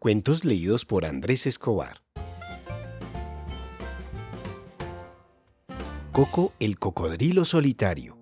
Cuentos 0.00 0.44
leídos 0.44 0.84
por 0.84 1.04
Andrés 1.04 1.44
Escobar. 1.48 2.04
Coco 6.12 6.52
el 6.60 6.78
cocodrilo 6.78 7.44
solitario. 7.44 8.16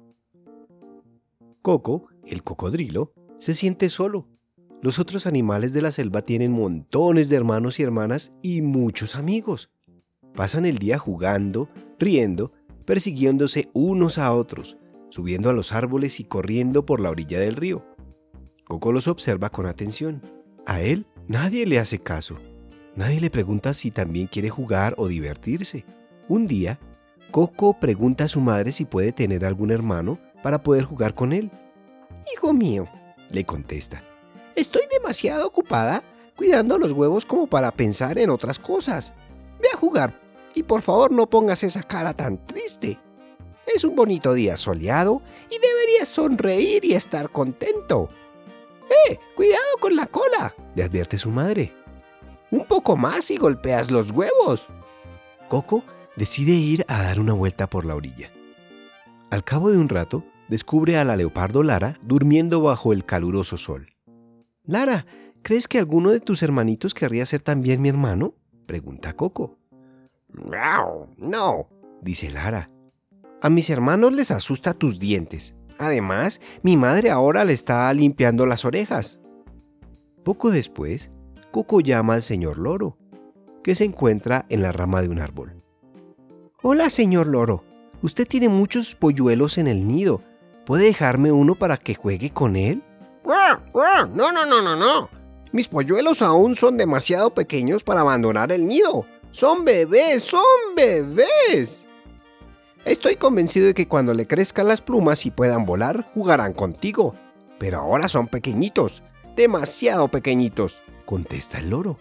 Coco, 1.61 2.07
el 2.25 2.43
cocodrilo, 2.43 3.13
se 3.37 3.53
siente 3.53 3.91
solo. 3.91 4.27
Los 4.81 4.99
otros 4.99 5.27
animales 5.27 5.75
de 5.75 5.83
la 5.83 5.93
selva 5.93 6.23
tienen 6.23 6.51
montones 6.51 7.29
de 7.29 7.37
hermanos 7.37 7.79
y 7.79 7.83
hermanas 7.83 8.33
y 8.41 8.63
muchos 8.63 9.15
amigos. 9.15 9.71
Pasan 10.35 10.65
el 10.65 10.79
día 10.79 10.99
jugando, 10.99 11.69
riendo, 11.99 12.53
persiguiéndose 12.87 13.69
unos 13.75 14.17
a 14.17 14.33
otros, 14.33 14.79
subiendo 15.11 15.51
a 15.51 15.53
los 15.53 15.73
árboles 15.73 16.21
y 16.21 16.25
corriendo 16.25 16.87
por 16.87 17.01
la 17.01 17.11
orilla 17.11 17.39
del 17.39 17.55
río. 17.55 17.85
Coco 18.65 18.93
los 18.93 19.09
observa 19.09 19.51
con 19.51 19.67
atención. 19.67 20.23
A 20.65 20.81
él 20.81 21.07
nadie 21.29 21.67
le 21.67 21.79
hace 21.79 21.99
caso. 21.99 22.39
Nadie 22.95 23.21
le 23.21 23.31
pregunta 23.31 23.75
si 23.75 23.91
también 23.91 24.27
quiere 24.27 24.49
jugar 24.49 24.95
o 24.97 25.09
divertirse. 25.09 25.85
Un 26.29 26.47
día, 26.47 26.79
Coco 27.31 27.79
pregunta 27.79 28.25
a 28.25 28.29
su 28.29 28.41
madre 28.41 28.73
si 28.73 28.85
puede 28.85 29.13
tener 29.13 29.45
algún 29.45 29.71
hermano 29.71 30.19
para 30.43 30.63
poder 30.63 30.85
jugar 30.85 31.15
con 31.15 31.33
él. 31.33 31.51
Hijo 32.35 32.53
mío, 32.55 32.89
le 33.31 33.45
contesta, 33.45 34.03
estoy 34.55 34.83
demasiado 34.91 35.47
ocupada 35.47 36.03
cuidando 36.37 36.79
los 36.79 36.93
huevos 36.93 37.25
como 37.25 37.47
para 37.47 37.71
pensar 37.73 38.19
en 38.19 38.31
otras 38.31 38.59
cosas. 38.59 39.15
Ve 39.61 39.69
a 39.73 39.77
jugar 39.77 40.19
y 40.55 40.63
por 40.63 40.83
favor 40.83 41.13
no 41.13 41.29
pongas 41.29 41.63
esa 41.63 41.83
cara 41.83 42.15
tan 42.15 42.45
triste. 42.47 42.99
Es 43.67 43.85
un 43.85 43.97
bonito 43.97 44.33
día 44.33 44.57
soleado 44.57 45.23
y 45.51 45.59
deberías 45.59 46.09
sonreír 46.09 46.85
y 46.85 46.95
estar 46.95 47.31
contento. 47.31 48.09
¡Cuidado 49.35 49.63
con 49.81 49.97
la 49.97 50.07
cola! 50.07 50.55
le 50.75 50.83
advierte 50.83 51.19
su 51.19 51.31
madre. 51.31 51.73
Un 52.51 52.65
poco 52.65 52.97
más 52.97 53.31
y 53.31 53.37
golpeas 53.37 53.91
los 53.91 54.11
huevos. 54.11 54.69
Coco 55.49 55.85
decide 56.17 56.53
ir 56.53 56.85
a 56.89 57.03
dar 57.03 57.21
una 57.21 57.33
vuelta 57.33 57.69
por 57.69 57.85
la 57.85 57.95
orilla. 57.95 58.31
Al 59.31 59.45
cabo 59.45 59.71
de 59.71 59.79
un 59.79 59.89
rato, 59.89 60.25
descubre 60.49 60.97
a 60.97 61.05
la 61.05 61.17
leopardo 61.17 61.63
Lara 61.63 61.99
durmiendo 62.03 62.61
bajo 62.61 62.93
el 62.93 63.05
caluroso 63.05 63.57
sol. 63.57 63.95
Lara, 64.65 65.07
¿crees 65.43 65.69
que 65.69 65.79
alguno 65.79 66.11
de 66.11 66.21
tus 66.21 66.43
hermanitos 66.43 66.95
querría 66.95 67.27
ser 67.27 67.43
también 67.43 67.83
mi 67.83 67.89
hermano? 67.89 68.35
pregunta 68.67 69.15
Coco. 69.15 69.59
No, 71.17 71.69
dice 72.01 72.31
Lara. 72.31 72.71
A 73.43 73.51
mis 73.51 73.71
hermanos 73.71 74.13
les 74.13 74.31
asusta 74.31 74.75
tus 74.75 74.99
dientes. 74.99 75.55
Además, 75.79 76.41
mi 76.63 76.77
madre 76.77 77.11
ahora 77.11 77.45
le 77.45 77.53
está 77.53 77.93
limpiando 77.93 78.47
las 78.47 78.65
orejas. 78.65 79.21
Poco 80.25 80.51
después, 80.51 81.11
Coco 81.51 81.81
llama 81.81 82.15
al 82.15 82.23
señor 82.23 82.59
Loro, 82.59 82.99
que 83.63 83.75
se 83.75 83.85
encuentra 83.85 84.47
en 84.49 84.63
la 84.63 84.73
rama 84.73 85.03
de 85.03 85.09
un 85.09 85.21
árbol. 85.21 85.63
Hola, 86.63 86.91
señor 86.91 87.27
Loro. 87.27 87.65
Usted 88.03 88.27
tiene 88.27 88.49
muchos 88.49 88.95
polluelos 88.95 89.59
en 89.59 89.67
el 89.67 89.87
nido. 89.87 90.23
¿Puede 90.65 90.85
dejarme 90.85 91.33
uno 91.33 91.55
para 91.55 91.77
que 91.77 91.95
juegue 91.95 92.31
con 92.31 92.57
él? 92.57 92.83
No, 94.15 94.33
no, 94.33 94.47
no, 94.47 94.63
no, 94.63 94.77
no. 94.77 95.09
Mis 95.53 95.69
polluelos 95.69 96.23
aún 96.23 96.57
son 96.57 96.77
demasiado 96.77 97.33
pequeños 97.33 97.85
para 97.85 98.01
abandonar 98.01 98.53
el 98.53 98.67
nido. 98.67 99.07
Son 99.31 99.65
bebés, 99.65 100.23
son 100.23 100.43
bebés. 100.77 101.86
Estoy 102.87 103.17
convencido 103.17 103.67
de 103.67 103.75
que 103.75 103.89
cuando 103.89 104.15
le 104.15 104.29
crezcan 104.29 104.69
las 104.69 104.81
plumas 104.81 105.27
y 105.27 105.33
puedan 105.33 105.67
volar, 105.67 106.09
jugarán 106.15 106.53
contigo. 106.53 107.17
Pero 107.59 107.81
ahora 107.81 108.09
son 108.09 108.29
pequeñitos, 108.29 109.03
demasiado 109.35 110.07
pequeñitos, 110.07 110.85
contesta 111.05 111.59
el 111.59 111.71
loro. 111.71 111.99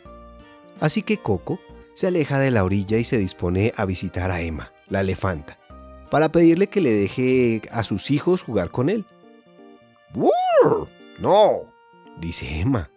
Así 0.79 1.01
que 1.01 1.17
Coco 1.17 1.59
se 1.95 2.05
aleja 2.05 2.37
de 2.37 2.51
la 2.51 2.63
orilla 2.63 2.99
y 2.99 3.03
se 3.03 3.17
dispone 3.17 3.73
a 3.75 3.85
visitar 3.85 4.29
a 4.29 4.41
Emma, 4.41 4.73
la 4.87 5.01
elefanta, 5.01 5.57
para 6.11 6.31
pedirle 6.31 6.67
que 6.67 6.81
le 6.81 6.91
deje 6.91 7.63
a 7.71 7.81
sus 7.81 8.11
hijos 8.11 8.43
jugar 8.43 8.69
con 8.69 8.89
él. 8.89 9.07
No, 11.17 11.63
dice 12.21 12.59
Emma. 12.59 12.91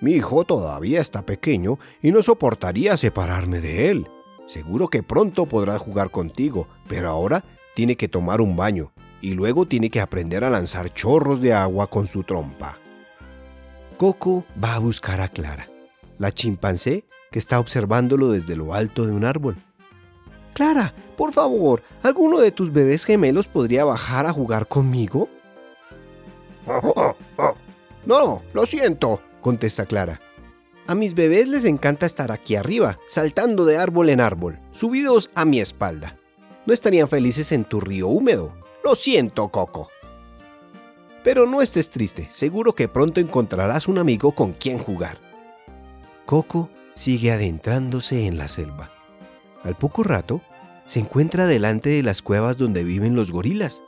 Mi 0.00 0.12
hijo 0.12 0.44
todavía 0.44 1.00
está 1.00 1.26
pequeño 1.26 1.80
y 2.00 2.12
no 2.12 2.22
soportaría 2.22 2.96
separarme 2.96 3.58
de 3.60 3.90
él. 3.90 4.08
Seguro 4.48 4.88
que 4.88 5.02
pronto 5.02 5.44
podrá 5.46 5.78
jugar 5.78 6.10
contigo, 6.10 6.68
pero 6.88 7.10
ahora 7.10 7.44
tiene 7.74 7.96
que 7.96 8.08
tomar 8.08 8.40
un 8.40 8.56
baño 8.56 8.92
y 9.20 9.34
luego 9.34 9.66
tiene 9.66 9.90
que 9.90 10.00
aprender 10.00 10.42
a 10.42 10.50
lanzar 10.50 10.92
chorros 10.92 11.42
de 11.42 11.52
agua 11.52 11.88
con 11.88 12.06
su 12.06 12.22
trompa. 12.22 12.78
Coco 13.98 14.46
va 14.62 14.76
a 14.76 14.78
buscar 14.78 15.20
a 15.20 15.28
Clara, 15.28 15.68
la 16.16 16.32
chimpancé 16.32 17.04
que 17.30 17.38
está 17.38 17.60
observándolo 17.60 18.30
desde 18.30 18.56
lo 18.56 18.72
alto 18.72 19.06
de 19.06 19.12
un 19.12 19.24
árbol. 19.24 19.56
Clara, 20.54 20.94
por 21.16 21.32
favor, 21.32 21.82
¿alguno 22.02 22.38
de 22.38 22.50
tus 22.50 22.72
bebés 22.72 23.04
gemelos 23.04 23.46
podría 23.48 23.84
bajar 23.84 24.24
a 24.24 24.32
jugar 24.32 24.66
conmigo? 24.66 25.28
No, 28.06 28.42
lo 28.54 28.64
siento, 28.64 29.20
contesta 29.42 29.84
Clara. 29.84 30.18
A 30.88 30.94
mis 30.94 31.12
bebés 31.12 31.48
les 31.48 31.66
encanta 31.66 32.06
estar 32.06 32.32
aquí 32.32 32.56
arriba, 32.56 32.98
saltando 33.06 33.66
de 33.66 33.76
árbol 33.76 34.08
en 34.08 34.22
árbol, 34.22 34.58
subidos 34.72 35.30
a 35.34 35.44
mi 35.44 35.60
espalda. 35.60 36.16
No 36.64 36.72
estarían 36.72 37.08
felices 37.08 37.52
en 37.52 37.66
tu 37.66 37.78
río 37.78 38.08
húmedo. 38.08 38.54
Lo 38.82 38.94
siento, 38.94 39.48
Coco. 39.48 39.90
Pero 41.22 41.46
no 41.46 41.60
estés 41.60 41.90
triste, 41.90 42.26
seguro 42.30 42.74
que 42.74 42.88
pronto 42.88 43.20
encontrarás 43.20 43.86
un 43.86 43.98
amigo 43.98 44.32
con 44.32 44.54
quien 44.54 44.78
jugar. 44.78 45.18
Coco 46.24 46.70
sigue 46.94 47.32
adentrándose 47.32 48.26
en 48.26 48.38
la 48.38 48.48
selva. 48.48 48.90
Al 49.64 49.76
poco 49.76 50.04
rato, 50.04 50.40
se 50.86 51.00
encuentra 51.00 51.46
delante 51.46 51.90
de 51.90 52.02
las 52.02 52.22
cuevas 52.22 52.56
donde 52.56 52.82
viven 52.82 53.14
los 53.14 53.30
gorilas. 53.30 53.82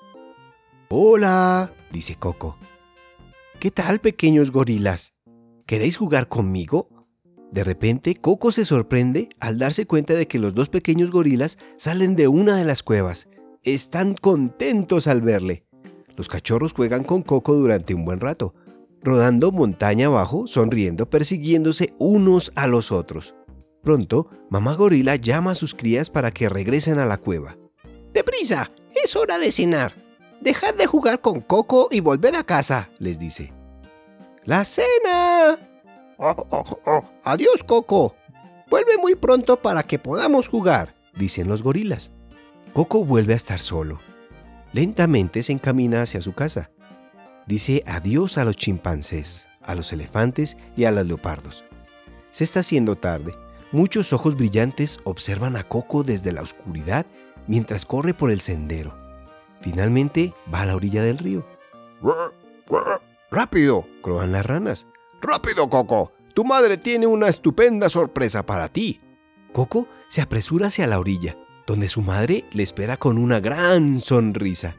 Hola, 0.90 1.72
dice 1.90 2.16
Coco. 2.16 2.58
¿Qué 3.58 3.70
tal, 3.70 4.00
pequeños 4.00 4.50
gorilas? 4.50 5.14
¿Queréis 5.70 5.96
jugar 5.96 6.26
conmigo? 6.26 6.88
De 7.52 7.62
repente, 7.62 8.16
Coco 8.16 8.50
se 8.50 8.64
sorprende 8.64 9.28
al 9.38 9.56
darse 9.56 9.86
cuenta 9.86 10.14
de 10.14 10.26
que 10.26 10.40
los 10.40 10.52
dos 10.52 10.68
pequeños 10.68 11.12
gorilas 11.12 11.58
salen 11.76 12.16
de 12.16 12.26
una 12.26 12.56
de 12.56 12.64
las 12.64 12.82
cuevas. 12.82 13.28
Están 13.62 14.14
contentos 14.14 15.06
al 15.06 15.22
verle. 15.22 15.64
Los 16.16 16.26
cachorros 16.26 16.72
juegan 16.72 17.04
con 17.04 17.22
Coco 17.22 17.54
durante 17.54 17.94
un 17.94 18.04
buen 18.04 18.18
rato, 18.18 18.52
rodando 19.00 19.52
montaña 19.52 20.06
abajo, 20.06 20.48
sonriendo, 20.48 21.08
persiguiéndose 21.08 21.94
unos 22.00 22.50
a 22.56 22.66
los 22.66 22.90
otros. 22.90 23.36
Pronto, 23.80 24.28
mamá 24.48 24.74
gorila 24.74 25.14
llama 25.14 25.52
a 25.52 25.54
sus 25.54 25.76
crías 25.76 26.10
para 26.10 26.32
que 26.32 26.48
regresen 26.48 26.98
a 26.98 27.06
la 27.06 27.18
cueva. 27.18 27.56
¡Deprisa! 28.12 28.72
¡Es 29.04 29.14
hora 29.14 29.38
de 29.38 29.52
cenar! 29.52 29.94
Dejad 30.40 30.74
de 30.74 30.86
jugar 30.86 31.20
con 31.20 31.40
Coco 31.40 31.86
y 31.92 32.00
volved 32.00 32.34
a 32.34 32.42
casa, 32.42 32.90
les 32.98 33.20
dice. 33.20 33.52
¡La 34.44 34.64
cena! 34.64 35.58
Oh, 36.16 36.46
oh, 36.50 36.80
oh. 36.86 37.04
Adiós, 37.24 37.62
Coco. 37.64 38.14
Vuelve 38.70 38.96
muy 38.96 39.14
pronto 39.14 39.60
para 39.60 39.82
que 39.82 39.98
podamos 39.98 40.48
jugar, 40.48 40.94
dicen 41.14 41.48
los 41.48 41.62
gorilas. 41.62 42.12
Coco 42.72 43.04
vuelve 43.04 43.32
a 43.32 43.36
estar 43.36 43.58
solo. 43.58 44.00
Lentamente 44.72 45.42
se 45.42 45.52
encamina 45.52 46.02
hacia 46.02 46.20
su 46.20 46.32
casa. 46.32 46.70
Dice 47.46 47.82
adiós 47.86 48.38
a 48.38 48.44
los 48.44 48.56
chimpancés, 48.56 49.48
a 49.62 49.74
los 49.74 49.92
elefantes 49.92 50.56
y 50.76 50.84
a 50.84 50.92
los 50.92 51.04
leopardos. 51.04 51.64
Se 52.30 52.44
está 52.44 52.60
haciendo 52.60 52.96
tarde. 52.96 53.34
Muchos 53.72 54.12
ojos 54.12 54.36
brillantes 54.36 55.00
observan 55.04 55.56
a 55.56 55.64
Coco 55.64 56.02
desde 56.04 56.32
la 56.32 56.42
oscuridad 56.42 57.06
mientras 57.46 57.84
corre 57.84 58.14
por 58.14 58.30
el 58.30 58.40
sendero. 58.40 58.96
Finalmente 59.60 60.32
va 60.52 60.62
a 60.62 60.66
la 60.66 60.76
orilla 60.76 61.02
del 61.02 61.18
río. 61.18 61.44
¡Rápido! 63.30 63.86
croan 64.02 64.32
las 64.32 64.44
ranas. 64.44 64.86
¡Rápido, 65.20 65.68
Coco! 65.70 66.12
Tu 66.34 66.44
madre 66.44 66.76
tiene 66.76 67.06
una 67.06 67.28
estupenda 67.28 67.88
sorpresa 67.88 68.44
para 68.44 68.68
ti. 68.68 69.00
Coco 69.52 69.88
se 70.08 70.20
apresura 70.20 70.68
hacia 70.68 70.86
la 70.86 70.98
orilla, 70.98 71.36
donde 71.66 71.88
su 71.88 72.02
madre 72.02 72.44
le 72.52 72.62
espera 72.62 72.96
con 72.96 73.18
una 73.18 73.40
gran 73.40 74.00
sonrisa. 74.00 74.76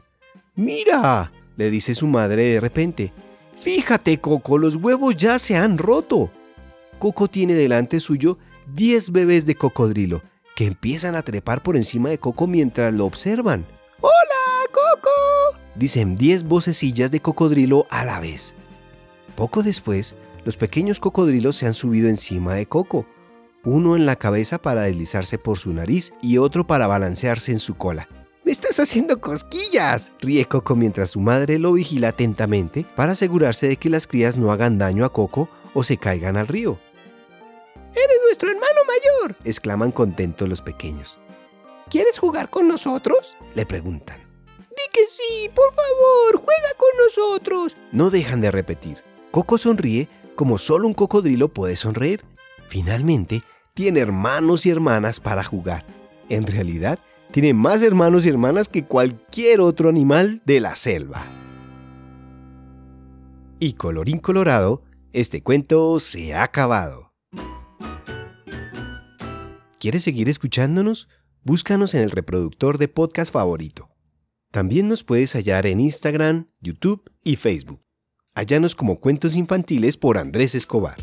¡Mira! 0.55 1.31
le 1.55 1.69
dice 1.69 1.95
su 1.95 2.07
madre 2.07 2.43
de 2.45 2.59
repente. 2.59 3.13
Fíjate, 3.55 4.19
Coco, 4.19 4.57
los 4.57 4.75
huevos 4.75 5.15
ya 5.15 5.39
se 5.39 5.55
han 5.55 5.77
roto. 5.77 6.31
Coco 6.99 7.27
tiene 7.27 7.53
delante 7.53 7.99
suyo 7.99 8.37
10 8.73 9.11
bebés 9.11 9.45
de 9.45 9.55
cocodrilo, 9.55 10.21
que 10.55 10.65
empiezan 10.65 11.15
a 11.15 11.21
trepar 11.21 11.63
por 11.63 11.77
encima 11.77 12.09
de 12.09 12.19
Coco 12.19 12.47
mientras 12.47 12.93
lo 12.93 13.05
observan. 13.05 13.65
¡Hola, 13.99 14.67
Coco! 14.71 15.50
Dicen 15.75 16.15
10 16.15 16.43
vocecillas 16.43 17.11
de 17.11 17.21
cocodrilo 17.21 17.85
a 17.89 18.05
la 18.05 18.19
vez. 18.19 18.55
Poco 19.35 19.63
después, 19.63 20.15
los 20.45 20.57
pequeños 20.57 20.99
cocodrilos 20.99 21.55
se 21.55 21.67
han 21.67 21.73
subido 21.73 22.09
encima 22.09 22.53
de 22.53 22.65
Coco, 22.65 23.05
uno 23.63 23.95
en 23.95 24.05
la 24.05 24.15
cabeza 24.15 24.59
para 24.59 24.81
deslizarse 24.81 25.37
por 25.37 25.57
su 25.57 25.71
nariz 25.71 26.13
y 26.21 26.37
otro 26.37 26.65
para 26.65 26.87
balancearse 26.87 27.51
en 27.51 27.59
su 27.59 27.75
cola. 27.75 28.07
¡Me 28.43 28.51
estás 28.51 28.79
haciendo 28.79 29.21
cosquillas! 29.21 30.13
ríe 30.19 30.45
Coco 30.45 30.75
mientras 30.75 31.11
su 31.11 31.19
madre 31.19 31.59
lo 31.59 31.73
vigila 31.73 32.09
atentamente 32.09 32.85
para 32.95 33.11
asegurarse 33.11 33.67
de 33.67 33.77
que 33.77 33.89
las 33.89 34.07
crías 34.07 34.37
no 34.37 34.51
hagan 34.51 34.79
daño 34.79 35.05
a 35.05 35.13
Coco 35.13 35.47
o 35.75 35.83
se 35.83 35.97
caigan 35.97 36.37
al 36.37 36.47
río. 36.47 36.79
Eres 37.91 38.17
nuestro 38.25 38.49
hermano 38.49 38.81
mayor, 38.87 39.35
exclaman 39.43 39.91
contentos 39.91 40.49
los 40.49 40.61
pequeños. 40.61 41.19
¿Quieres 41.89 42.17
jugar 42.17 42.49
con 42.49 42.67
nosotros? 42.67 43.37
Le 43.53 43.65
preguntan. 43.65 44.20
Que 44.93 45.01
sí, 45.07 45.49
por 45.55 45.73
favor, 45.73 46.43
juega 46.43 46.73
con 46.77 46.89
nosotros. 47.05 47.77
No 47.91 48.09
dejan 48.09 48.41
de 48.41 48.51
repetir. 48.51 49.03
Coco 49.31 49.57
sonríe 49.57 50.09
como 50.35 50.57
solo 50.57 50.87
un 50.87 50.93
cocodrilo 50.93 51.49
puede 51.49 51.75
sonreír. 51.75 52.23
Finalmente, 52.67 53.43
tiene 53.73 53.99
hermanos 53.99 54.65
y 54.65 54.69
hermanas 54.69 55.19
para 55.19 55.43
jugar. 55.43 55.85
En 56.29 56.47
realidad, 56.47 56.99
tiene 57.31 57.53
más 57.53 57.81
hermanos 57.83 58.25
y 58.25 58.29
hermanas 58.29 58.67
que 58.67 58.83
cualquier 58.83 59.61
otro 59.61 59.89
animal 59.89 60.41
de 60.45 60.59
la 60.59 60.75
selva. 60.75 61.23
Y 63.59 63.73
colorín 63.73 64.17
colorado, 64.17 64.81
este 65.13 65.43
cuento 65.43 65.99
se 65.99 66.33
ha 66.33 66.43
acabado. 66.43 67.13
¿Quieres 69.79 70.03
seguir 70.03 70.27
escuchándonos? 70.27 71.07
Búscanos 71.43 71.93
en 71.93 72.01
el 72.01 72.11
reproductor 72.11 72.77
de 72.79 72.87
podcast 72.87 73.31
favorito. 73.31 73.90
También 74.51 74.89
nos 74.89 75.05
puedes 75.05 75.33
hallar 75.33 75.65
en 75.65 75.79
Instagram, 75.79 76.49
YouTube 76.59 77.09
y 77.23 77.37
Facebook. 77.37 77.81
Hallanos 78.35 78.75
como 78.75 78.99
Cuentos 78.99 79.37
Infantiles 79.37 79.95
por 79.95 80.17
Andrés 80.17 80.55
Escobar. 80.55 80.97